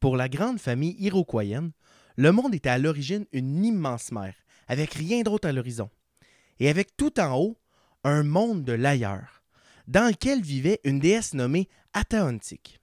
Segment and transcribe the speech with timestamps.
[0.00, 1.72] Pour la grande famille iroquoienne,
[2.16, 4.34] le monde était à l'origine une immense mer,
[4.68, 5.90] avec rien d'autre à l'horizon.
[6.60, 7.58] Et avec tout en haut,
[8.04, 9.42] un monde de l'ailleurs,
[9.88, 12.80] dans lequel vivait une déesse nommée Ataontic.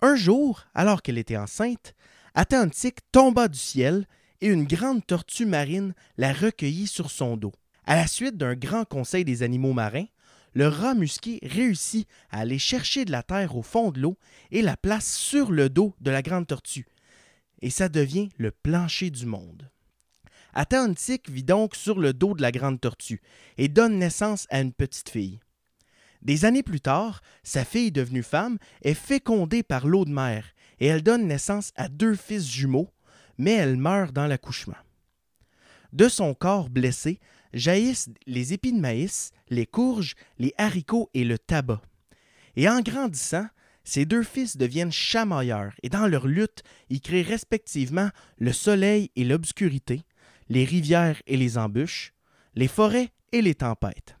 [0.00, 1.94] Un jour, alors qu'elle était enceinte,
[2.34, 4.06] Ataontic tomba du ciel
[4.40, 7.54] et une grande tortue marine la recueillit sur son dos.
[7.86, 10.06] À la suite d'un grand conseil des animaux marins,
[10.56, 14.16] le rat musqué réussit à aller chercher de la terre au fond de l'eau
[14.50, 16.86] et la place sur le dos de la grande tortue.
[17.60, 19.70] Et ça devient le plancher du monde.
[20.54, 23.20] Ataontic vit donc sur le dos de la grande tortue
[23.58, 25.40] et donne naissance à une petite fille.
[26.22, 30.86] Des années plus tard, sa fille devenue femme est fécondée par l'eau de mer et
[30.86, 32.88] elle donne naissance à deux fils jumeaux,
[33.36, 34.74] mais elle meurt dans l'accouchement.
[35.92, 37.20] De son corps blessé
[37.52, 41.82] jaillissent les épis de maïs, les courges, les haricots et le tabac.
[42.56, 43.46] Et en grandissant,
[43.84, 49.24] ces deux fils deviennent chamailleurs et dans leur lutte, ils créent respectivement le soleil et
[49.24, 50.02] l'obscurité,
[50.48, 52.12] les rivières et les embûches,
[52.54, 54.16] les forêts et les tempêtes.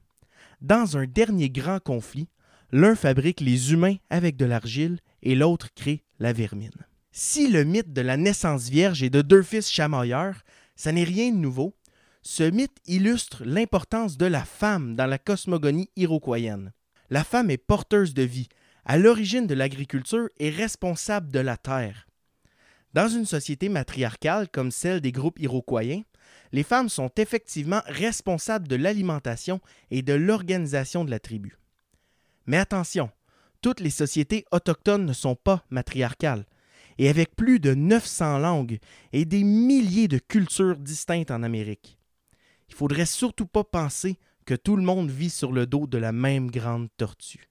[0.60, 2.28] Dans un dernier grand conflit,
[2.72, 6.86] l'un fabrique les humains avec de l'argile et l'autre crée la vermine.
[7.10, 10.42] Si le mythe de la naissance vierge et de deux fils chamailleurs,
[10.76, 11.75] ça n'est rien de nouveau,
[12.26, 16.72] ce mythe illustre l'importance de la femme dans la cosmogonie iroquoienne.
[17.08, 18.48] La femme est porteuse de vie,
[18.84, 22.08] à l'origine de l'agriculture et responsable de la terre.
[22.94, 26.02] Dans une société matriarcale comme celle des groupes iroquoiens,
[26.50, 29.60] les femmes sont effectivement responsables de l'alimentation
[29.92, 31.56] et de l'organisation de la tribu.
[32.46, 33.08] Mais attention,
[33.62, 36.44] toutes les sociétés autochtones ne sont pas matriarcales,
[36.98, 38.80] et avec plus de 900 langues
[39.12, 41.96] et des milliers de cultures distinctes en Amérique.
[42.68, 46.12] Il faudrait surtout pas penser que tout le monde vit sur le dos de la
[46.12, 47.48] même grande tortue.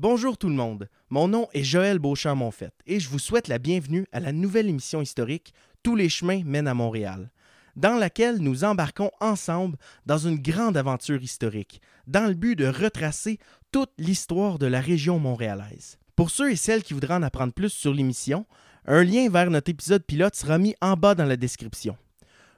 [0.00, 4.06] Bonjour tout le monde, mon nom est Joël Beauchamp-Monfette et je vous souhaite la bienvenue
[4.12, 7.32] à la nouvelle émission historique Tous les chemins mènent à Montréal,
[7.78, 13.38] dans laquelle nous embarquons ensemble dans une grande aventure historique, dans le but de retracer
[13.70, 15.98] toute l'histoire de la région montréalaise.
[16.16, 18.46] Pour ceux et celles qui voudraient en apprendre plus sur l'émission,
[18.84, 21.96] un lien vers notre épisode pilote sera mis en bas dans la description.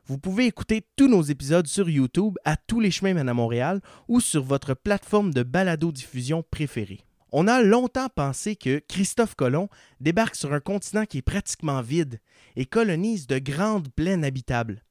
[0.06, 3.81] Vous pouvez écouter tous nos épisodes sur YouTube à Tous les chemins mènent à Montréal
[4.08, 7.04] ou sur votre plateforme de balado-diffusion préférée.
[7.32, 9.69] On a longtemps pensé que Christophe Colomb
[10.00, 12.20] débarque sur un continent qui est pratiquement vide
[12.56, 14.82] et colonise de grandes plaines habitables.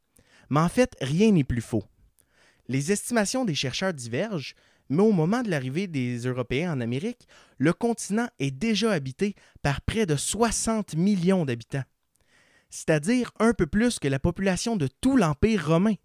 [0.49, 1.83] Mais en fait, rien n'est plus faux.
[2.67, 4.55] Les estimations des chercheurs divergent,
[4.89, 7.27] mais au moment de l'arrivée des Européens en Amérique,
[7.57, 11.83] le continent est déjà habité par près de 60 millions d'habitants,
[12.69, 15.95] c'est-à-dire un peu plus que la population de tout l'Empire romain.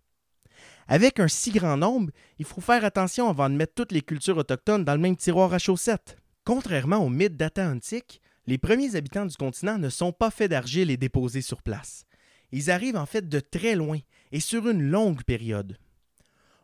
[0.87, 4.37] Avec un si grand nombre, il faut faire attention avant de mettre toutes les cultures
[4.37, 6.19] autochtones dans le même tiroir à chaussettes.
[6.45, 10.91] Contrairement au mythe data antique, les premiers habitants du continent ne sont pas faits d'argile
[10.91, 12.05] et déposés sur place.
[12.53, 13.99] Ils arrivent en fait de très loin
[14.33, 15.79] et sur une longue période.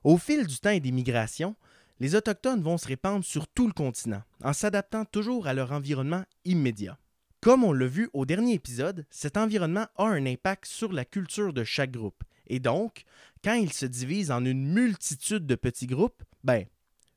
[0.04, 1.56] Au fil du temps et des migrations,
[2.00, 6.24] les Autochtones vont se répandre sur tout le continent, en s'adaptant toujours à leur environnement
[6.44, 6.98] immédiat.
[7.40, 11.52] Comme on l'a vu au dernier épisode, cet environnement a un impact sur la culture
[11.52, 12.24] de chaque groupe.
[12.48, 13.04] Et donc,
[13.44, 16.64] quand il se divise en une multitude de petits groupes, ben,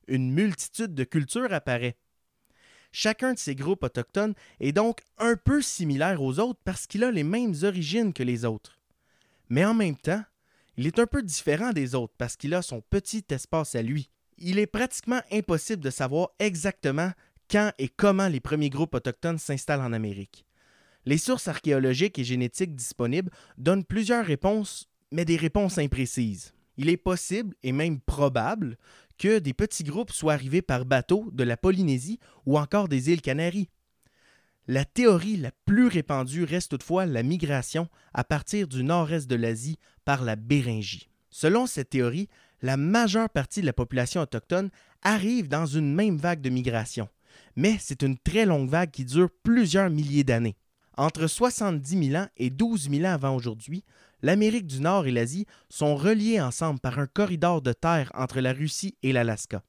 [0.06, 1.96] une multitude de cultures apparaît.
[2.92, 7.10] Chacun de ces groupes autochtones est donc un peu similaire aux autres parce qu'il a
[7.10, 8.78] les mêmes origines que les autres.
[9.48, 10.22] Mais en même temps,
[10.76, 14.10] il est un peu différent des autres parce qu'il a son petit espace à lui.
[14.38, 17.12] Il est pratiquement impossible de savoir exactement
[17.50, 20.44] quand et comment les premiers groupes autochtones s'installent en Amérique.
[21.06, 26.54] Les sources archéologiques et génétiques disponibles donnent plusieurs réponses, mais des réponses imprécises.
[26.76, 28.78] Il est possible et même probable
[29.18, 33.20] que des petits groupes soient arrivés par bateau de la Polynésie ou encore des îles
[33.20, 33.68] Canaries.
[34.66, 39.78] La théorie la plus répandue reste toutefois la migration à partir du nord-est de l'Asie
[40.06, 41.10] par la Béringie.
[41.28, 42.30] Selon cette théorie,
[42.62, 44.70] la majeure partie de la population autochtone
[45.02, 47.10] arrive dans une même vague de migration,
[47.56, 50.56] mais c'est une très longue vague qui dure plusieurs milliers d'années.
[50.96, 53.84] Entre 70 000 ans et 12 000 ans avant aujourd'hui,
[54.22, 58.54] l'Amérique du Nord et l'Asie sont reliés ensemble par un corridor de terre entre la
[58.54, 59.62] Russie et l'Alaska.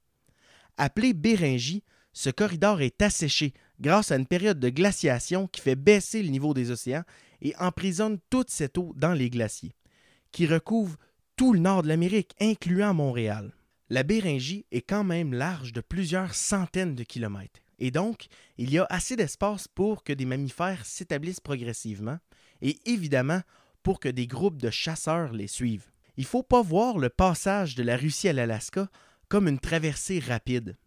[0.78, 1.84] Appelé Béringie,
[2.14, 6.54] ce corridor est asséché grâce à une période de glaciation qui fait baisser le niveau
[6.54, 7.04] des océans
[7.42, 9.76] et emprisonne toute cette eau dans les glaciers,
[10.32, 10.98] qui recouvre
[11.36, 13.54] tout le nord de l'Amérique, incluant Montréal.
[13.90, 18.28] La Béringie est quand même large de plusieurs centaines de kilomètres, et donc
[18.58, 22.18] il y a assez d'espace pour que des mammifères s'établissent progressivement
[22.62, 23.42] et évidemment
[23.84, 25.92] pour que des groupes de chasseurs les suivent.
[26.18, 28.90] Il ne faut pas voir le passage de la Russie à l'Alaska
[29.28, 30.78] comme une traversée rapide.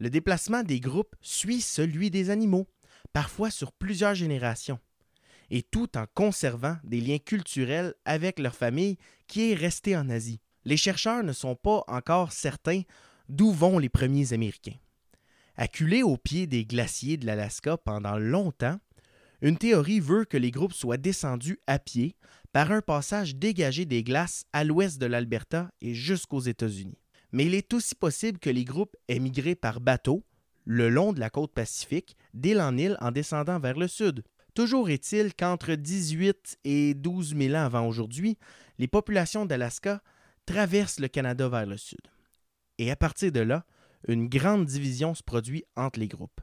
[0.00, 2.66] Le déplacement des groupes suit celui des animaux,
[3.12, 4.78] parfois sur plusieurs générations,
[5.50, 10.40] et tout en conservant des liens culturels avec leur famille qui est restée en Asie.
[10.64, 12.82] Les chercheurs ne sont pas encore certains
[13.28, 14.78] d'où vont les premiers Américains.
[15.56, 18.80] Acculés au pied des glaciers de l'Alaska pendant longtemps,
[19.42, 22.16] une théorie veut que les groupes soient descendus à pied
[22.52, 26.99] par un passage dégagé des glaces à l'ouest de l'Alberta et jusqu'aux États-Unis.
[27.32, 30.24] Mais il est aussi possible que les groupes aient migré par bateau
[30.64, 34.22] le long de la côte pacifique, d'île en île en descendant vers le sud.
[34.54, 38.36] Toujours est-il qu'entre 18 et 12 000 ans avant aujourd'hui,
[38.78, 40.02] les populations d'Alaska
[40.46, 42.00] traversent le Canada vers le sud.
[42.78, 43.64] Et à partir de là,
[44.08, 46.40] une grande division se produit entre les groupes.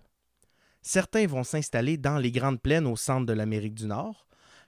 [0.81, 4.27] Certains vont s'installer dans les grandes plaines au centre de l'Amérique du Nord,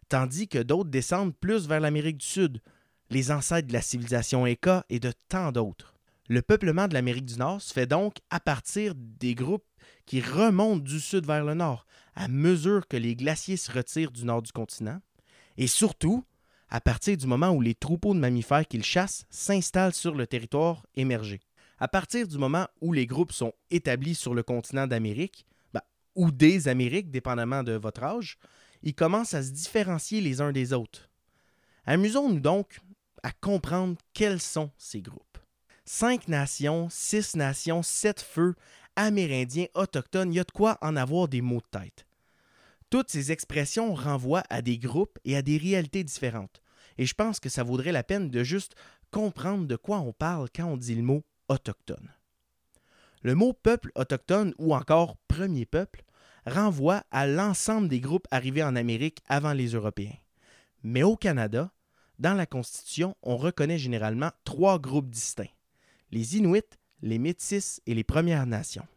[0.09, 2.61] tandis que d'autres descendent plus vers l'Amérique du Sud,
[3.09, 5.98] les ancêtres de la civilisation Inca et de tant d'autres.
[6.29, 9.65] Le peuplement de l'Amérique du Nord se fait donc à partir des groupes
[10.05, 14.25] qui remontent du sud vers le nord, à mesure que les glaciers se retirent du
[14.25, 15.01] nord du continent,
[15.57, 16.23] et surtout
[16.69, 20.85] à partir du moment où les troupeaux de mammifères qu'ils chassent s'installent sur le territoire
[20.95, 21.39] émergé.
[21.79, 25.81] À partir du moment où les groupes sont établis sur le continent d'Amérique, ben,
[26.13, 28.37] ou des Amériques, dépendamment de votre âge,
[28.83, 31.09] ils commencent à se différencier les uns des autres.
[31.87, 32.81] Amusons-nous donc
[33.23, 35.39] à comprendre quels sont ces groupes.
[35.91, 38.53] Cinq nations, six nations, sept feux,
[38.95, 42.05] amérindiens, autochtones, il y a de quoi en avoir des mots de tête.
[42.91, 46.61] Toutes ces expressions renvoient à des groupes et à des réalités différentes.
[46.99, 48.75] Et je pense que ça vaudrait la peine de juste
[49.09, 52.13] comprendre de quoi on parle quand on dit le mot autochtone.
[53.23, 56.03] Le mot peuple autochtone ou encore premier peuple
[56.45, 60.17] renvoie à l'ensemble des groupes arrivés en Amérique avant les Européens.
[60.83, 61.71] Mais au Canada,
[62.19, 65.49] dans la Constitution, on reconnaît généralement trois groupes distincts
[66.11, 66.61] les Inuits,
[67.01, 68.87] les Métis et les Premières Nations.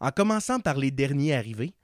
[0.00, 1.74] En commençant par les derniers arrivés,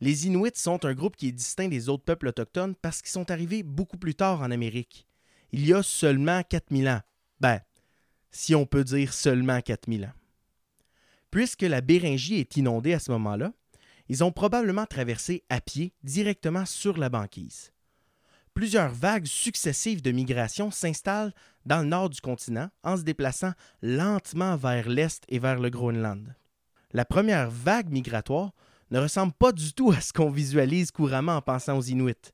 [0.00, 3.30] les Inuits sont un groupe qui est distinct des autres peuples autochtones parce qu'ils sont
[3.30, 5.06] arrivés beaucoup plus tard en Amérique,
[5.52, 7.00] il y a seulement 4000 ans.
[7.40, 7.60] Ben,
[8.30, 10.12] si on peut dire seulement 4000 ans.
[11.30, 13.52] Puisque la Béringie est inondée à ce moment-là,
[14.08, 17.71] ils ont probablement traversé à pied directement sur la banquise
[18.54, 21.32] plusieurs vagues successives de migration s'installent
[21.66, 23.52] dans le nord du continent en se déplaçant
[23.82, 26.34] lentement vers l'est et vers le Groenland.
[26.92, 28.52] La première vague migratoire
[28.90, 32.32] ne ressemble pas du tout à ce qu'on visualise couramment en pensant aux Inuits.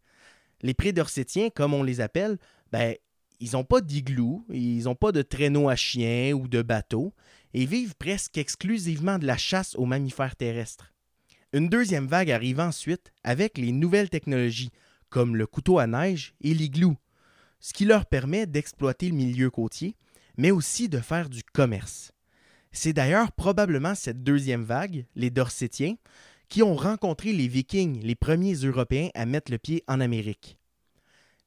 [0.63, 2.39] Les Prédorsétiens, comme on les appelle,
[2.73, 2.95] ben,
[3.41, 7.15] ils n'ont pas d'igloo, ils n'ont pas de traîneaux à chiens ou de bateaux,
[7.55, 10.93] et vivent presque exclusivement de la chasse aux mammifères terrestres.
[11.53, 14.73] Une deuxième vague arrive ensuite avec les nouvelles technologies,
[15.11, 16.97] comme le couteau à neige et l'igloo,
[17.61, 19.97] ce qui leur permet d'exploiter le milieu côtier,
[20.37, 22.13] mais aussi de faire du commerce.
[22.73, 25.97] C'est d'ailleurs probablement cette deuxième vague, les Dorsétiens,
[26.49, 30.59] qui ont rencontré les Vikings, les premiers Européens à mettre le pied en Amérique.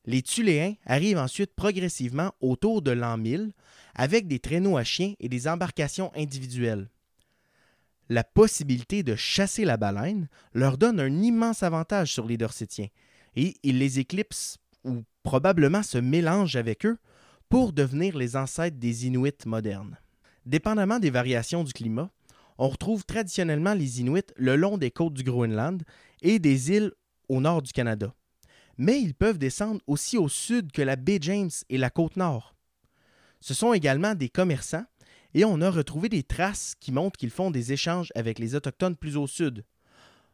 [0.05, 3.51] Les Tuléens arrivent ensuite progressivement autour de l'an 1000
[3.93, 6.89] avec des traîneaux à chiens et des embarcations individuelles.
[8.09, 12.89] La possibilité de chasser la baleine leur donne un immense avantage sur les Dorsétiens,
[13.36, 16.98] et il les éclipse ou probablement se mélange avec eux
[17.50, 19.97] pour devenir les ancêtres des Inuits modernes.
[20.45, 22.09] Dépendamment des variations du climat,
[22.57, 25.83] on retrouve traditionnellement les Inuits le long des côtes du Groenland
[26.21, 26.92] et des îles
[27.30, 28.14] au nord du Canada.
[28.78, 32.56] Mais ils peuvent descendre aussi au sud que la baie James et la côte nord.
[33.40, 34.85] Ce sont également des commerçants
[35.33, 38.95] et on a retrouvé des traces qui montrent qu'ils font des échanges avec les Autochtones
[38.95, 39.64] plus au sud.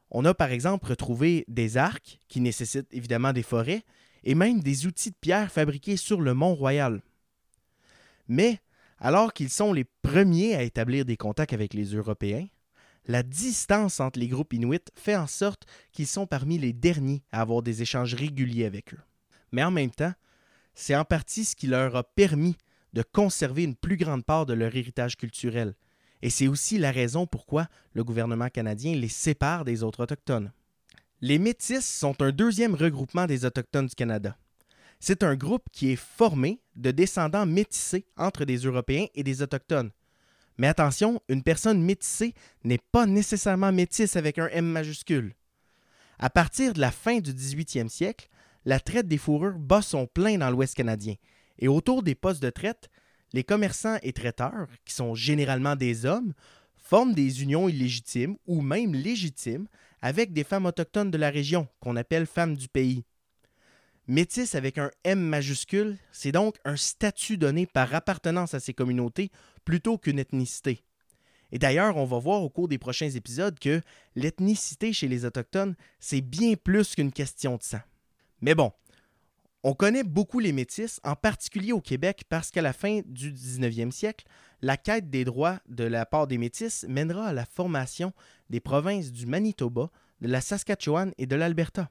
[0.09, 3.83] On a par exemple retrouvé des arcs qui nécessitent évidemment des forêts
[4.23, 7.01] et même des outils de pierre fabriqués sur le Mont Royal.
[8.27, 8.59] Mais
[8.99, 12.47] alors qu'ils sont les premiers à établir des contacts avec les Européens,
[13.05, 17.41] la distance entre les groupes inuits fait en sorte qu'ils sont parmi les derniers à
[17.41, 18.99] avoir des échanges réguliers avec eux.
[19.51, 20.13] Mais en même temps,
[20.73, 22.57] c'est en partie ce qui leur a permis
[22.93, 25.75] de conserver une plus grande part de leur héritage culturel,
[26.21, 30.51] et c'est aussi la raison pourquoi le gouvernement canadien les sépare des autres Autochtones.
[31.21, 34.37] Les Métis sont un deuxième regroupement des Autochtones du Canada.
[34.99, 39.91] C'est un groupe qui est formé de descendants métissés entre des Européens et des Autochtones.
[40.57, 42.33] Mais attention, une personne métissée
[42.63, 45.35] n'est pas nécessairement métisse avec un M majuscule.
[46.19, 48.27] À partir de la fin du 18e siècle,
[48.65, 51.15] la traite des fourrures bat son plein dans l'Ouest canadien,
[51.59, 52.89] et autour des postes de traite,
[53.37, 56.33] les commerçants et traiteurs, qui sont généralement des hommes,
[56.75, 59.67] forment des unions illégitimes ou même légitimes
[60.01, 63.03] avec des femmes autochtones de la région, qu'on appelle femmes du pays.
[64.07, 69.29] Métis avec un M majuscule, c'est donc un statut donné par appartenance à ces communautés
[69.65, 70.81] plutôt qu'une ethnicité.
[71.51, 73.81] Et d'ailleurs, on va voir au cours des prochains épisodes que
[74.15, 77.81] l'ethnicité chez les Autochtones, c'est bien plus qu'une question de sang.
[78.41, 78.71] Mais bon,
[79.67, 83.91] on connaît beaucoup les Métis, en particulier au Québec, parce qu'à la fin du 19e
[83.91, 84.25] siècle,
[84.61, 88.13] la quête des droits de la part des Métis mènera à la formation
[88.49, 91.89] des provinces du Manitoba, de la Saskatchewan et de l'Alberta.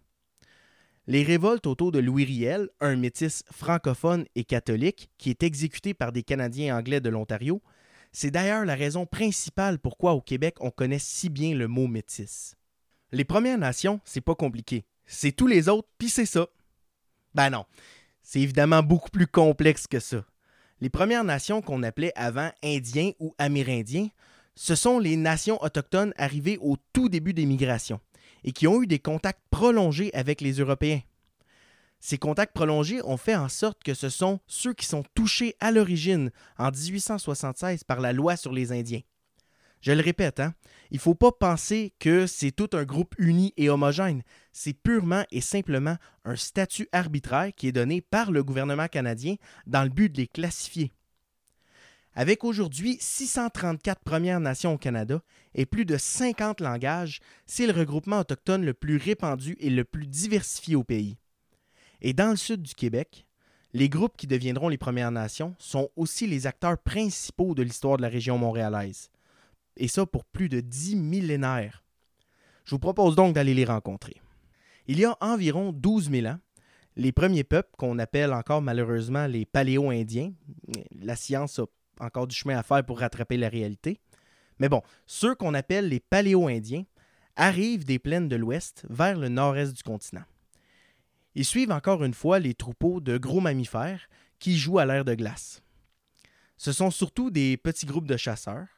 [1.06, 6.12] Les révoltes autour de Louis Riel, un métis francophone et catholique qui est exécuté par
[6.12, 7.60] des Canadiens anglais de l'Ontario,
[8.10, 12.56] c'est d'ailleurs la raison principale pourquoi au Québec on connaît si bien le mot métis.
[13.12, 14.86] Les Premières Nations, c'est pas compliqué.
[15.04, 16.48] C'est tous les autres, puis c'est ça.
[17.36, 17.66] Ben non,
[18.22, 20.24] c'est évidemment beaucoup plus complexe que ça.
[20.80, 24.08] Les Premières Nations qu'on appelait avant Indiens ou Amérindiens,
[24.54, 28.00] ce sont les nations autochtones arrivées au tout début des migrations
[28.42, 31.02] et qui ont eu des contacts prolongés avec les Européens.
[32.00, 35.72] Ces contacts prolongés ont fait en sorte que ce sont ceux qui sont touchés à
[35.72, 39.02] l'origine en 1876 par la loi sur les Indiens.
[39.86, 40.52] Je le répète, hein,
[40.90, 44.24] il ne faut pas penser que c'est tout un groupe uni et homogène.
[44.52, 49.36] C'est purement et simplement un statut arbitraire qui est donné par le gouvernement canadien
[49.68, 50.92] dans le but de les classifier.
[52.14, 55.22] Avec aujourd'hui 634 Premières Nations au Canada
[55.54, 60.08] et plus de 50 langages, c'est le regroupement autochtone le plus répandu et le plus
[60.08, 61.16] diversifié au pays.
[62.00, 63.24] Et dans le sud du Québec,
[63.72, 68.02] les groupes qui deviendront les Premières Nations sont aussi les acteurs principaux de l'histoire de
[68.02, 69.10] la région montréalaise.
[69.76, 71.84] Et ça pour plus de dix millénaires.
[72.64, 74.20] Je vous propose donc d'aller les rencontrer.
[74.86, 76.38] Il y a environ 12 000 ans,
[76.96, 80.32] les premiers peuples, qu'on appelle encore malheureusement les paléo-indiens,
[80.98, 81.66] la science a
[82.04, 84.00] encore du chemin à faire pour rattraper la réalité.
[84.58, 86.84] Mais bon, ceux qu'on appelle les paléo-indiens
[87.36, 90.24] arrivent des plaines de l'Ouest vers le nord-est du continent.
[91.34, 95.14] Ils suivent encore une fois les troupeaux de gros mammifères qui jouent à l'air de
[95.14, 95.62] glace.
[96.56, 98.68] Ce sont surtout des petits groupes de chasseurs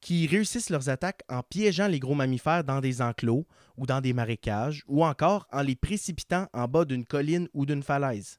[0.00, 4.12] qui réussissent leurs attaques en piégeant les gros mammifères dans des enclos ou dans des
[4.12, 8.38] marécages ou encore en les précipitant en bas d'une colline ou d'une falaise.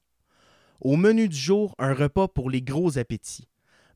[0.82, 3.48] Au menu du jour, un repas pour les gros appétits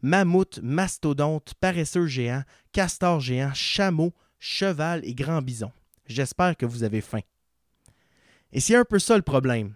[0.04, 2.44] mammouth, mastodonte, paresseux géant,
[2.74, 5.72] castor géant, chameau, cheval et grand bison.
[6.06, 7.22] J'espère que vous avez faim.
[8.52, 9.74] Et c'est un peu ça le problème.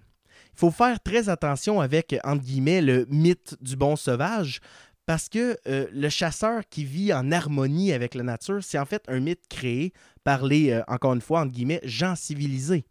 [0.54, 4.60] Il faut faire très attention avec, entre guillemets, le mythe du bon sauvage,
[5.08, 9.06] parce que euh, le chasseur qui vit en harmonie avec la nature, c'est en fait
[9.08, 9.94] un mythe créé
[10.26, 11.48] par les, euh, encore une fois,
[11.84, 12.86] gens civilisés.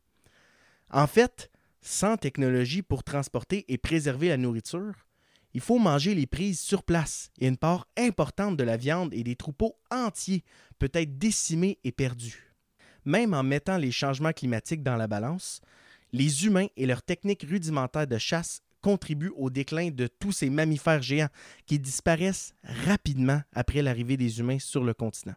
[0.91, 1.51] En fait,
[1.83, 4.95] sans technologie pour transporter et préserver la nourriture,
[5.53, 9.23] il faut manger les prises sur place et une part importante de la viande et
[9.23, 10.43] des troupeaux entiers
[10.79, 12.55] peut être décimée et perdue.
[13.05, 15.61] Même en mettant les changements climatiques dans la balance,
[16.13, 21.03] les humains et leurs techniques rudimentaires de chasse contribuent au déclin de tous ces mammifères
[21.03, 21.29] géants
[21.67, 22.55] qui disparaissent
[22.87, 25.35] rapidement après l'arrivée des humains sur le continent.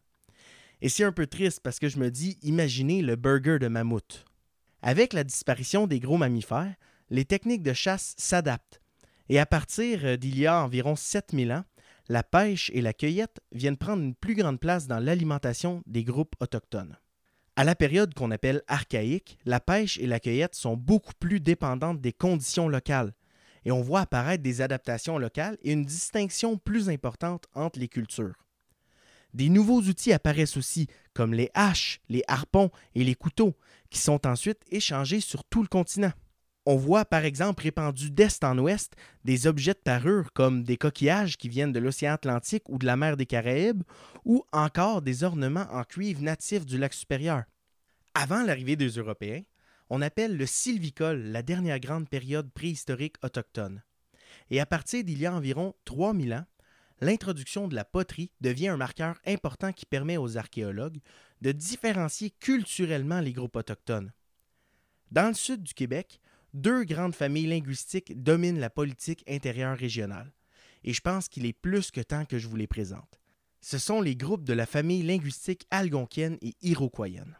[0.82, 4.24] Et c'est un peu triste parce que je me dis, imaginez le burger de mammouth.
[4.84, 6.76] Avec la disparition des gros mammifères,
[7.10, 8.82] les techniques de chasse s'adaptent
[9.30, 11.64] et à partir euh, d'il y a environ 7000 ans,
[12.08, 16.36] la pêche et la cueillette viennent prendre une plus grande place dans l'alimentation des groupes
[16.40, 16.98] autochtones.
[17.56, 22.00] À la période qu'on appelle archaïque, la pêche et la cueillette sont beaucoup plus dépendantes
[22.00, 23.12] des conditions locales,
[23.66, 28.46] et on voit apparaître des adaptations locales et une distinction plus importante entre les cultures.
[29.34, 33.56] Des nouveaux outils apparaissent aussi, comme les haches, les harpons et les couteaux,
[33.90, 36.14] qui sont ensuite échangés sur tout le continent.
[36.66, 41.38] On voit par exemple répandus d'est en ouest des objets de parure comme des coquillages
[41.38, 43.84] qui viennent de l'océan Atlantique ou de la mer des Caraïbes,
[44.26, 47.44] ou encore des ornements en cuivre natifs du lac supérieur.
[48.14, 49.42] Avant l'arrivée des Européens,
[49.90, 53.84] on appelle le sylvicole la dernière grande période préhistorique autochtone.
[54.52, 56.46] Et à partir d'il y a environ 3000 ans,
[57.02, 61.00] l'introduction de la poterie devient un marqueur important qui permet aux archéologues
[61.42, 64.12] de différencier culturellement les groupes autochtones.
[65.12, 66.20] Dans le sud du Québec,
[66.54, 70.34] deux grandes familles linguistiques dominent la politique intérieure régionale,
[70.84, 73.20] et je pense qu'il est plus que temps que je vous les présente.
[73.62, 77.38] Ce sont les groupes de la famille linguistique algonquienne et iroquoienne.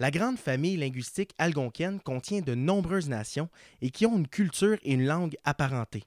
[0.00, 3.48] La grande famille linguistique algonquienne contient de nombreuses nations
[3.80, 6.04] et qui ont une culture et une langue apparentées.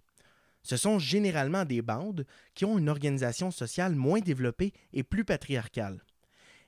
[0.63, 6.03] Ce sont généralement des bandes qui ont une organisation sociale moins développée et plus patriarcale.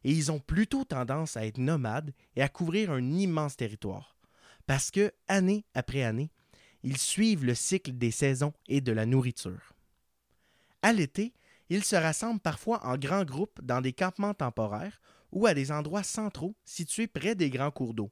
[0.03, 4.15] Et ils ont plutôt tendance à être nomades et à couvrir un immense territoire
[4.65, 6.31] parce que, année après année,
[6.83, 9.73] ils suivent le cycle des saisons et de la nourriture.
[10.81, 11.33] À l'été,
[11.69, 15.01] ils se rassemblent parfois en grands groupes dans des campements temporaires
[15.35, 18.11] ou à des endroits centraux situés près des grands cours d'eau,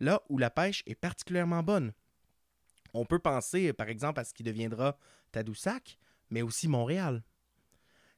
[0.00, 1.92] là où la pêche est particulièrement bonne.
[2.94, 4.98] On peut penser, par exemple, à ce qui deviendra
[5.30, 5.98] Tadoussac,
[6.30, 7.22] mais aussi Montréal.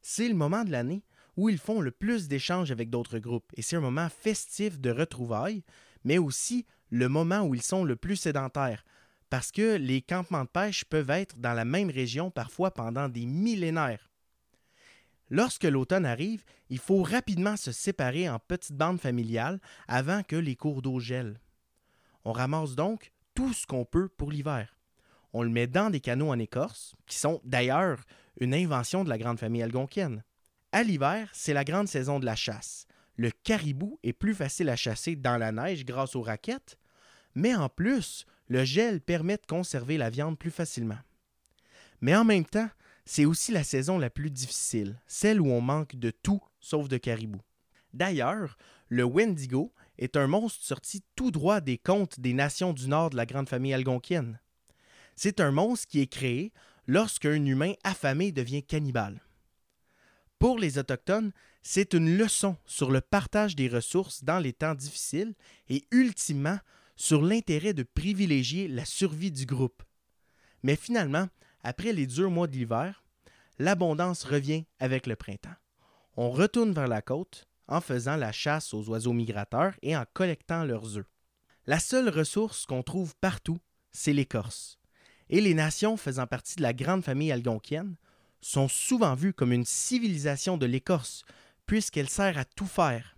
[0.01, 1.03] C'est le moment de l'année
[1.37, 4.91] où ils font le plus d'échanges avec d'autres groupes, et c'est un moment festif de
[4.91, 5.65] retrouvailles,
[6.05, 8.85] mais aussi le moment où ils sont le plus sédentaires,
[9.31, 13.27] parce que les campements de pêche peuvent être dans la même région parfois pendant des
[13.27, 14.13] millénaires.
[15.35, 20.55] Lorsque l'automne arrive, il faut rapidement se séparer en petites bandes familiales avant que les
[20.55, 21.41] cours d'eau gèlent.
[22.25, 24.79] On ramasse donc tout ce qu'on peut pour l'hiver.
[25.33, 27.99] On le met dans des canaux en écorce, qui sont d'ailleurs
[28.38, 30.23] une invention de la grande famille algonquienne.
[30.71, 32.87] À l'hiver, c'est la grande saison de la chasse.
[33.17, 36.79] Le caribou est plus facile à chasser dans la neige grâce aux raquettes,
[37.35, 41.00] mais en plus, le gel permet de conserver la viande plus facilement.
[42.00, 42.71] Mais en même temps,
[43.05, 46.97] c'est aussi la saison la plus difficile, celle où on manque de tout sauf de
[46.97, 47.41] caribou.
[47.93, 48.57] D'ailleurs,
[48.89, 53.17] le Wendigo est un monstre sorti tout droit des contes des nations du nord de
[53.17, 54.41] la grande famille algonquienne.
[55.17, 56.53] C'est un monstre qui est créé
[56.87, 59.21] lorsqu'un humain affamé devient cannibale.
[60.39, 61.33] Pour les Autochtones,
[61.63, 65.35] c'est une leçon sur le partage des ressources dans les temps difficiles
[65.69, 66.59] et ultimement
[66.97, 69.83] sur l'intérêt de privilégier la survie du groupe.
[70.63, 71.29] Mais finalement,
[71.64, 73.02] après les durs mois de l'hiver,
[73.59, 75.56] l'abondance revient avec le printemps.
[76.16, 80.64] On retourne vers la côte en faisant la chasse aux oiseaux migrateurs et en collectant
[80.64, 81.06] leurs œufs.
[81.66, 83.59] La seule ressource qu'on trouve partout,
[83.90, 84.78] c'est l'écorce.
[85.30, 87.97] Et les nations faisant partie de la grande famille algonquienne
[88.42, 91.25] sont souvent vues comme une civilisation de l'écorce,
[91.64, 93.16] puisqu'elle sert à tout faire.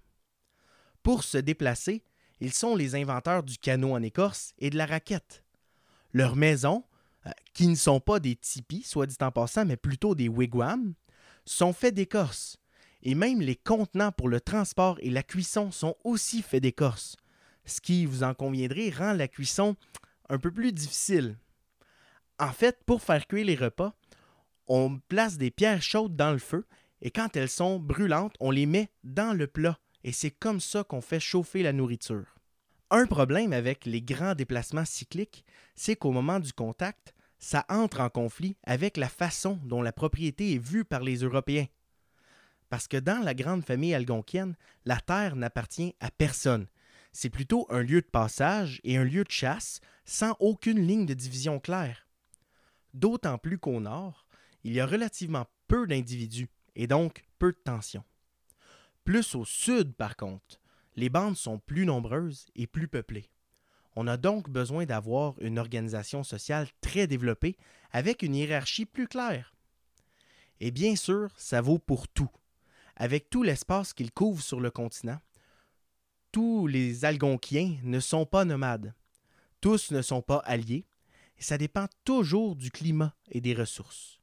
[1.02, 2.04] Pour se déplacer,
[2.40, 5.42] ils sont les inventeurs du canot en écorce et de la raquette.
[6.12, 6.84] Leurs maisons,
[7.54, 10.94] qui ne sont pas des tipis, soit dit en passant, mais plutôt des wigwams,
[11.44, 12.58] sont faits d'écorce.
[13.02, 17.16] Et même les contenants pour le transport et la cuisson sont aussi faits d'écorce.
[17.64, 19.76] Ce qui, vous en conviendrez, rend la cuisson
[20.28, 21.38] un peu plus difficile.
[22.38, 23.94] En fait, pour faire cuire les repas,
[24.66, 26.66] on place des pierres chaudes dans le feu
[27.00, 30.84] et quand elles sont brûlantes, on les met dans le plat et c'est comme ça
[30.84, 32.36] qu'on fait chauffer la nourriture.
[32.90, 38.08] Un problème avec les grands déplacements cycliques, c'est qu'au moment du contact, ça entre en
[38.08, 41.66] conflit avec la façon dont la propriété est vue par les Européens.
[42.68, 46.66] Parce que dans la grande famille algonquienne, la terre n'appartient à personne.
[47.12, 51.14] C'est plutôt un lieu de passage et un lieu de chasse sans aucune ligne de
[51.14, 52.06] division claire.
[52.94, 54.26] D'autant plus qu'au nord,
[54.64, 58.04] il y a relativement peu d'individus et donc peu de tensions.
[59.04, 60.60] Plus au sud, par contre,
[60.96, 63.30] les bandes sont plus nombreuses et plus peuplées.
[63.96, 67.56] On a donc besoin d'avoir une organisation sociale très développée
[67.90, 69.54] avec une hiérarchie plus claire.
[70.60, 72.30] Et bien sûr, ça vaut pour tout.
[72.94, 75.18] Avec tout l'espace qu'il couvre sur le continent,
[76.30, 78.94] tous les Algonquiens ne sont pas nomades.
[79.62, 80.86] Tous ne sont pas alliés,
[81.38, 84.20] et ça dépend toujours du climat et des ressources.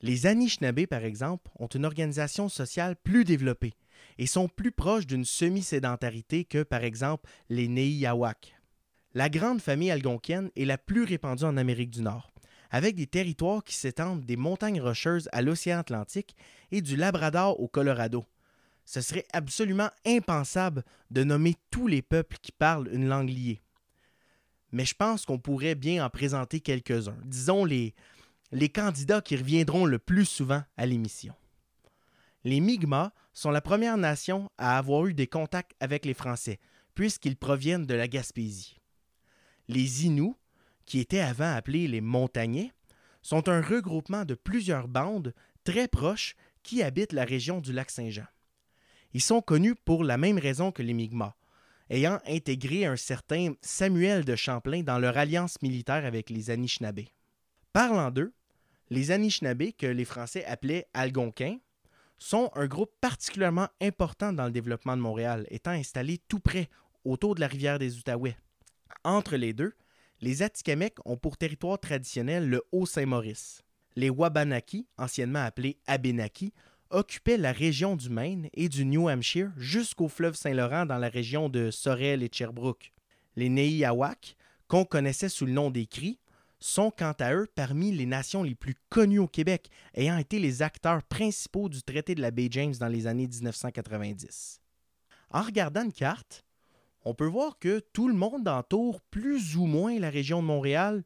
[0.00, 3.74] Les Anishinabés, par exemple, ont une organisation sociale plus développée
[4.18, 8.55] et sont plus proches d'une semi-sédentarité que, par exemple, les Nehiyawak.
[9.16, 12.30] La grande famille algonquienne est la plus répandue en Amérique du Nord,
[12.70, 16.36] avec des territoires qui s'étendent des montagnes rocheuses à l'océan Atlantique
[16.70, 18.26] et du Labrador au Colorado.
[18.84, 23.62] Ce serait absolument impensable de nommer tous les peuples qui parlent une langue liée.
[24.70, 27.94] Mais je pense qu'on pourrait bien en présenter quelques-uns, disons les,
[28.74, 31.32] candidats qui reviendront le plus souvent à l'émission.
[32.44, 36.60] Les Mi'kmaq sont la première nation à avoir eu des contacts avec les Français,
[36.94, 38.76] puisqu'ils proviennent de la Gaspésie.
[39.68, 40.36] Les Inuits,
[40.84, 42.72] qui étaient avant appelés les Montagnais,
[43.22, 48.26] sont un regroupement de plusieurs bandes très proches qui habitent la région du lac Saint-Jean.
[49.12, 51.34] Ils sont connus pour la même raison que les Mi'kmaq,
[51.90, 57.08] ayant intégré un certain Samuel de Champlain dans leur alliance militaire avec les Anishinabés.
[57.72, 58.32] Parlant d'eux,
[58.90, 61.58] les Anishinabés, que les Français appelaient Algonquins,
[62.18, 66.68] sont un groupe particulièrement important dans le développement de Montréal, étant installés tout près,
[67.04, 68.36] autour de la rivière des Outaouais.
[69.04, 69.74] Entre les deux,
[70.20, 73.62] les Atikamekw ont pour territoire traditionnel le Haut-Saint-Maurice.
[73.96, 76.52] Les Wabanaki, anciennement appelés Abénaki,
[76.90, 81.48] occupaient la région du Maine et du New Hampshire jusqu'au fleuve Saint-Laurent dans la région
[81.48, 82.92] de Sorel et Sherbrooke.
[83.36, 84.36] Les Nehiyawak,
[84.68, 86.18] qu'on connaissait sous le nom des Cris,
[86.58, 90.62] sont quant à eux parmi les nations les plus connues au Québec, ayant été les
[90.62, 94.60] acteurs principaux du traité de la baie James dans les années 1990.
[95.30, 96.45] En regardant une carte,
[97.06, 101.04] on peut voir que tout le monde entoure plus ou moins la région de Montréal,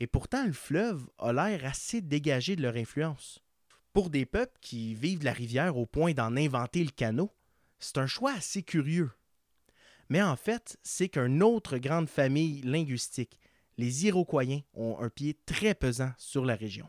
[0.00, 3.44] et pourtant le fleuve a l'air assez dégagé de leur influence.
[3.92, 7.30] Pour des peuples qui vivent la rivière au point d'en inventer le canot,
[7.78, 9.10] c'est un choix assez curieux.
[10.08, 13.38] Mais en fait, c'est qu'une autre grande famille linguistique,
[13.76, 16.88] les Iroquois ont un pied très pesant sur la région.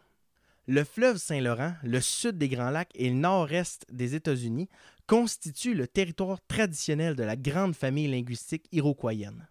[0.66, 4.70] Le fleuve Saint-Laurent, le sud des Grands Lacs et le nord-est des États-Unis
[5.10, 9.48] constituent le territoire traditionnel de la grande famille linguistique iroquoienne.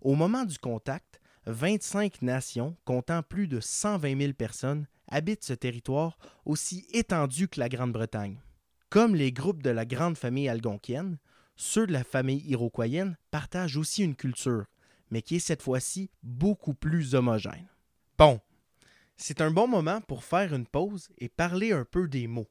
[0.00, 6.18] Au moment du contact, 25 nations, comptant plus de 120 000 personnes, habitent ce territoire
[6.44, 8.40] aussi étendu que la Grande-Bretagne.
[8.88, 11.18] Comme les groupes de la grande famille algonquienne,
[11.54, 14.64] ceux de la famille iroquoienne partagent aussi une culture,
[15.12, 17.68] mais qui est cette fois-ci beaucoup plus homogène.
[18.18, 18.40] Bon,
[19.16, 22.50] c'est un bon moment pour faire une pause et parler un peu des mots.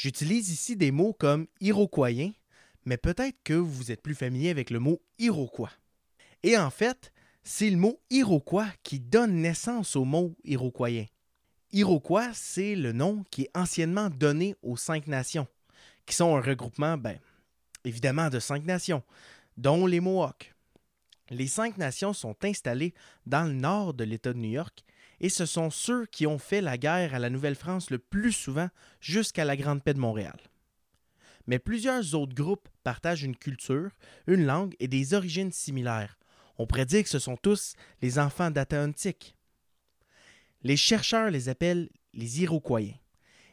[0.00, 2.30] J'utilise ici des mots comme iroquoien,
[2.84, 5.72] mais peut-être que vous êtes plus familier avec le mot iroquois.
[6.44, 11.06] Et en fait, c'est le mot iroquois qui donne naissance au mot iroquoien.
[11.72, 15.48] Iroquois, c'est le nom qui est anciennement donné aux cinq nations,
[16.06, 17.18] qui sont un regroupement, ben,
[17.84, 19.02] évidemment, de cinq nations,
[19.56, 20.54] dont les Mohawks.
[21.28, 22.94] Les cinq nations sont installées
[23.26, 24.84] dans le nord de l'État de New York
[25.20, 28.68] et ce sont ceux qui ont fait la guerre à la Nouvelle-France le plus souvent
[29.00, 30.38] jusqu'à la Grande Paix de Montréal.
[31.46, 33.90] Mais plusieurs autres groupes partagent une culture,
[34.26, 36.18] une langue et des origines similaires.
[36.58, 39.36] On dire que ce sont tous les enfants d'Ataontic.
[40.62, 42.80] Les chercheurs les appellent les Iroquois.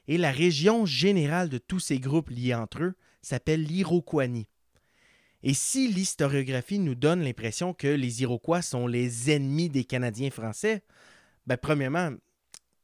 [0.07, 4.47] Et la région générale de tous ces groupes liés entre eux s'appelle l'Iroquoianie.
[5.41, 10.83] Et si l'historiographie nous donne l'impression que les Iroquois sont les ennemis des Canadiens français,
[11.47, 12.11] ben premièrement,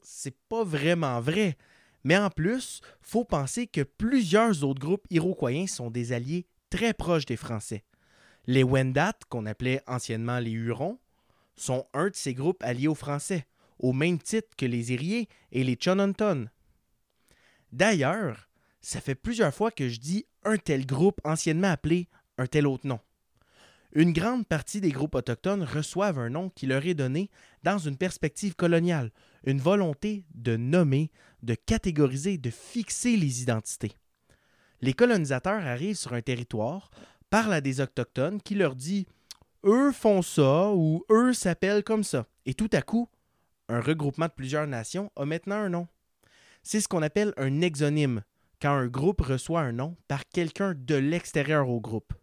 [0.02, 1.58] c'est pas vraiment vrai.
[2.04, 7.26] Mais en plus, faut penser que plusieurs autres groupes iroquois sont des alliés très proches
[7.26, 7.84] des Français.
[8.48, 11.00] Les Wendat, qu'on appelait anciennement les Hurons,
[11.56, 13.46] sont un de ces groupes alliés aux Français,
[13.78, 16.50] au même titre que les Iriers et les Chononton.
[17.72, 18.50] D'ailleurs,
[18.82, 22.88] ça fait plusieurs fois que je dis un tel groupe anciennement appelé un tel autre
[22.88, 23.00] nom.
[23.94, 27.30] Une grande partie des groupes autochtones reçoivent un nom qui leur est donné
[27.64, 29.12] dans une perspective coloniale,
[29.46, 31.12] une volonté de nommer,
[31.44, 33.92] de catégoriser, de fixer les identités.
[34.80, 36.90] Les colonisateurs arrivent sur un territoire,
[37.30, 39.08] parlent à des autochtones qui leur dit
[39.66, 42.28] eux font ça ou eux s'appellent comme ça.
[42.46, 43.10] Et tout à coup,
[43.68, 45.88] un regroupement de plusieurs nations a maintenant un nom.
[46.64, 48.24] C'est ce qu'on appelle un exonyme,
[48.62, 52.14] quand un groupe reçoit un nom par quelqu'un de l'extérieur au groupe.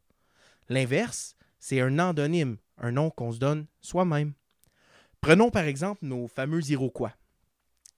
[0.69, 4.35] L'inverse, c'est un endonyme, un nom qu'on se donne soi-même.
[5.21, 7.13] Prenons par exemple nos fameux Iroquois.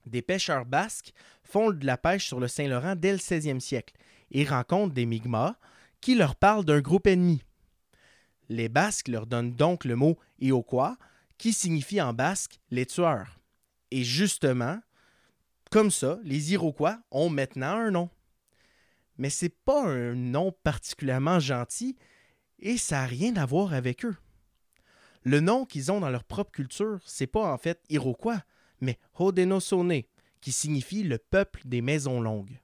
[0.05, 3.93] Des pêcheurs basques font de la pêche sur le Saint-Laurent dès le 16e siècle
[4.31, 5.55] et rencontrent des Mi'kmaq
[5.99, 7.43] qui leur parlent d'un groupe ennemi.
[8.49, 10.97] Les Basques leur donnent donc le mot Iroquois,
[11.37, 13.39] qui signifie en basque les tueurs.
[13.91, 14.79] Et justement,
[15.69, 18.09] comme ça, les Iroquois ont maintenant un nom.
[19.17, 21.95] Mais c'est pas un nom particulièrement gentil
[22.61, 24.15] et ça n'a rien à voir avec eux.
[25.23, 28.43] Le nom qu'ils ont dans leur propre culture, c'est pas en fait Iroquois,
[28.79, 30.07] mais Haudenosaunee,
[30.41, 32.59] qui signifie le peuple des maisons longues.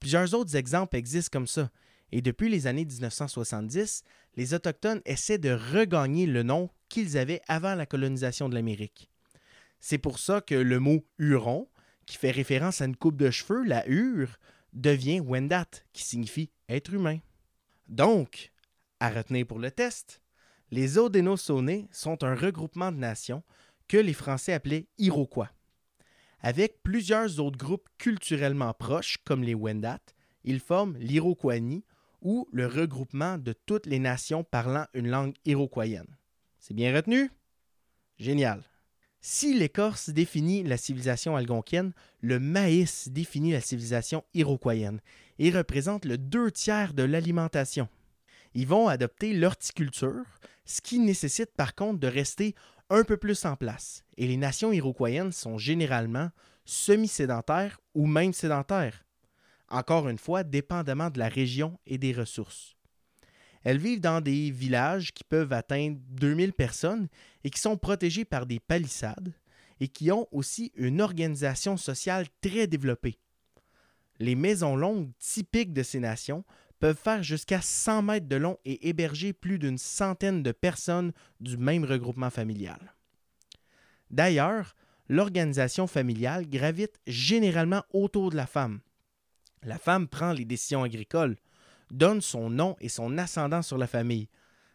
[0.00, 1.70] Plusieurs autres exemples existent comme ça,
[2.10, 4.02] et depuis les années 1970,
[4.36, 9.10] les Autochtones essaient de regagner le nom qu'ils avaient avant la colonisation de l'Amérique.
[9.80, 11.68] C'est pour ça que le mot Huron,
[12.06, 14.38] qui fait référence à une coupe de cheveux, la hure,
[14.72, 17.18] devient Wendat, qui signifie être humain.
[17.88, 18.52] Donc,
[19.00, 20.20] à retenir pour le test,
[20.70, 23.42] les Haudenosaunee sont un regroupement de nations
[23.86, 25.50] que les Français appelaient Iroquois.
[26.40, 30.00] Avec plusieurs autres groupes culturellement proches, comme les Wendat,
[30.44, 31.84] ils forment l'Iroquoianie
[32.20, 36.16] ou le regroupement de toutes les nations parlant une langue iroquoienne.
[36.58, 37.30] C'est bien retenu?
[38.18, 38.62] Génial.
[39.20, 45.00] Si l'écorce définit la civilisation algonquienne, le maïs définit la civilisation iroquoienne
[45.38, 47.88] et représente le deux tiers de l'alimentation
[48.58, 50.24] ils vont adopter l'horticulture,
[50.64, 52.56] ce qui nécessite par contre de rester
[52.90, 54.02] un peu plus en place.
[54.16, 56.30] Et les nations iroquoiennes sont généralement
[56.64, 59.04] semi-sédentaires ou même sédentaires,
[59.68, 62.74] encore une fois, dépendamment de la région et des ressources.
[63.62, 67.06] Elles vivent dans des villages qui peuvent atteindre 2000 personnes
[67.44, 69.34] et qui sont protégés par des palissades
[69.78, 73.20] et qui ont aussi une organisation sociale très développée.
[74.18, 76.44] Les maisons longues typiques de ces nations
[76.78, 81.56] peuvent faire jusqu'à 100 mètres de long et héberger plus d'une centaine de personnes du
[81.56, 82.94] même regroupement familial.
[84.10, 84.74] D'ailleurs,
[85.08, 88.80] l'organisation familiale gravite généralement autour de la femme.
[89.62, 91.36] La femme prend les décisions agricoles,
[91.90, 94.28] donne son nom et son ascendant sur la famille,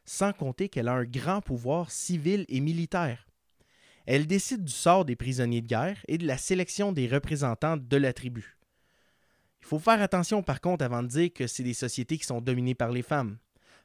[0.06, 3.26] sans compter qu'elle a un grand pouvoir civil et militaire.
[4.06, 7.98] Elle décide du sort des prisonniers de guerre et de la sélection des représentants de
[7.98, 8.58] la tribu.
[9.63, 12.41] Il faut faire attention par contre avant de dire que c'est des sociétés qui sont
[12.41, 13.38] dominées par les femmes.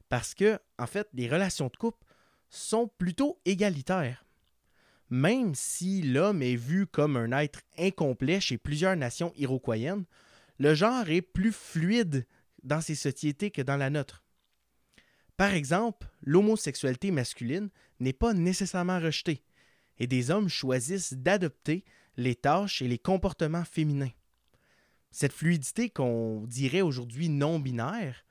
[0.09, 2.05] Parce que, en fait, les relations de couple
[2.51, 4.27] sont plutôt égalitaires.
[5.09, 10.05] Même si l'homme est vu comme un être incomplet chez plusieurs nations iroquoiennes,
[10.59, 12.27] le genre est plus fluide
[12.65, 14.25] dans ces sociétés que dans la nôtre.
[15.37, 19.45] Par exemple, l'homosexualité masculine n'est pas nécessairement rejetée,
[19.99, 21.85] et des hommes choisissent d'adopter
[22.17, 24.11] les tâches et les comportements féminins.
[25.11, 28.25] Cette fluidité qu'on dirait aujourd'hui non binaire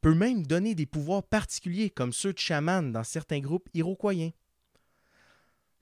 [0.00, 4.32] peut même donner des pouvoirs particuliers comme ceux de chamans dans certains groupes iroquoiens.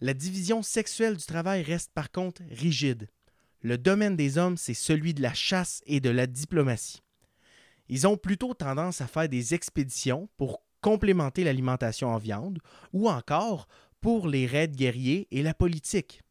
[0.01, 3.09] La division sexuelle du travail reste par contre rigide.
[3.63, 7.03] Le domaine des hommes, c'est celui de la chasse et de la diplomatie.
[7.89, 12.61] Ils ont plutôt tendance à faire des expéditions pour complémenter l'alimentation en viande
[12.93, 13.67] ou encore
[14.01, 16.23] pour les raids guerriers et la politique.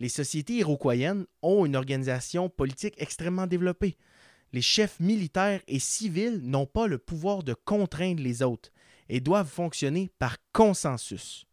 [0.00, 3.98] Les sociétés iroquoiennes ont une organisation politique extrêmement développée.
[4.52, 8.70] Les chefs militaires et civils n'ont pas le pouvoir de contraindre les autres
[9.10, 11.46] et doivent fonctionner par consensus.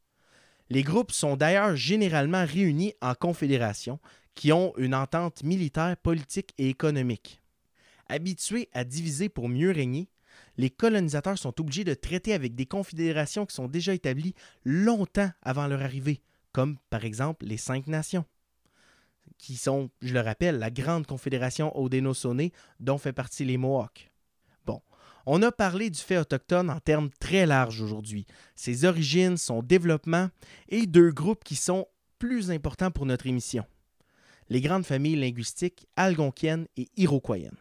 [0.69, 3.99] Les groupes sont d'ailleurs généralement réunis en confédérations
[4.33, 7.41] qui ont une entente militaire, politique et économique.
[8.07, 10.10] Habitués à diviser pour mieux régner,
[10.57, 15.67] les colonisateurs sont obligés de traiter avec des confédérations qui sont déjà établies longtemps avant
[15.67, 16.21] leur arrivée,
[16.53, 18.25] comme par exemple les Cinq Nations,
[19.37, 24.11] qui sont, je le rappelle, la grande confédération Haudenosaunee dont fait partie les Mohawks.
[24.65, 24.81] Bon,
[25.25, 30.29] on a parlé du fait autochtone en termes très larges aujourd'hui, ses origines, son développement
[30.69, 31.87] et deux groupes qui sont
[32.19, 33.65] plus importants pour notre émission
[34.49, 37.57] les grandes familles linguistiques algonquiennes et iroquoiennes.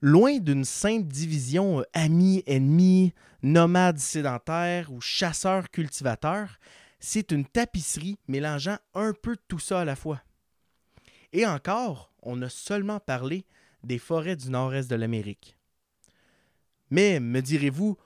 [0.00, 6.58] Loin d'une simple division euh, amis-ennemis, nomades sédentaires ou chasseurs-cultivateurs,
[7.00, 10.20] c'est une tapisserie mélangeant un peu tout ça à la fois.
[11.34, 13.44] Et encore, on a seulement parlé
[13.82, 15.58] des forêts du nord-est de l'Amérique.
[16.88, 17.98] Mais, me direz-vous,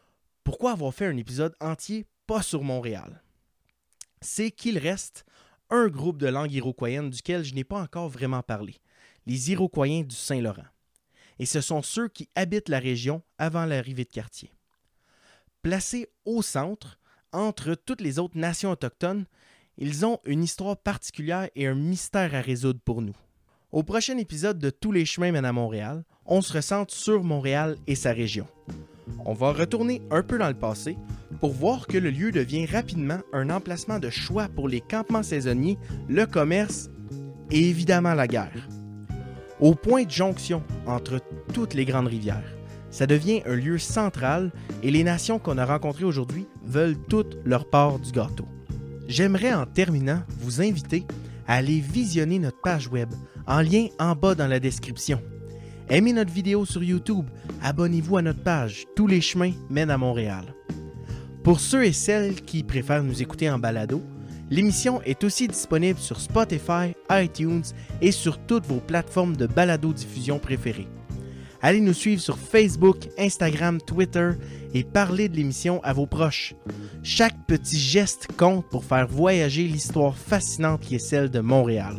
[0.42, 3.22] pourquoi avoir fait un épisode entier pas sur Montréal?
[4.20, 5.24] C'est qu'il reste
[5.70, 8.80] un groupe de langues iroquoiennes duquel je n'ai pas encore vraiment parlé,
[9.26, 10.64] les Iroquoiens du Saint-Laurent
[11.38, 14.52] et ce sont ceux qui habitent la région avant l'arrivée de Cartier.
[15.62, 16.98] Placés au centre,
[17.32, 19.26] entre toutes les autres nations autochtones,
[19.78, 23.16] ils ont une histoire particulière et un mystère à résoudre pour nous.
[23.72, 27.76] Au prochain épisode de Tous les chemins mènent à Montréal, on se ressente sur Montréal
[27.86, 28.46] et sa région.
[29.24, 30.98] On va retourner un peu dans le passé
[31.40, 35.78] pour voir que le lieu devient rapidement un emplacement de choix pour les campements saisonniers,
[36.08, 36.90] le commerce
[37.50, 38.68] et évidemment la guerre
[39.60, 41.20] au point de jonction entre
[41.52, 42.56] toutes les grandes rivières.
[42.90, 44.50] Ça devient un lieu central
[44.82, 48.46] et les nations qu'on a rencontrées aujourd'hui veulent toutes leur part du gâteau.
[49.08, 51.06] J'aimerais en terminant vous inviter
[51.46, 53.08] à aller visionner notre page web
[53.46, 55.20] en lien en bas dans la description.
[55.88, 57.26] Aimez notre vidéo sur YouTube,
[57.62, 60.54] abonnez-vous à notre page Tous les chemins mènent à Montréal.
[61.42, 64.02] Pour ceux et celles qui préfèrent nous écouter en balado,
[64.50, 67.64] L'émission est aussi disponible sur Spotify, iTunes
[68.00, 70.88] et sur toutes vos plateformes de balado-diffusion préférées.
[71.60, 74.30] Allez nous suivre sur Facebook, Instagram, Twitter
[74.74, 76.54] et parlez de l'émission à vos proches.
[77.02, 81.96] Chaque petit geste compte pour faire voyager l'histoire fascinante qui est celle de Montréal.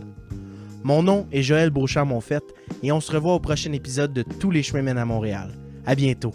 [0.83, 4.63] Mon nom est Joël Beauchamp-Monfette et on se revoit au prochain épisode de Tous les
[4.63, 5.51] chemins mènent à Montréal.
[5.85, 6.33] À bientôt.